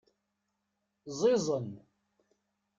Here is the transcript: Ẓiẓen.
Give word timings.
Ẓiẓen. 1.19 1.69